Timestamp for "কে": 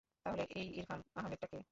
1.47-1.61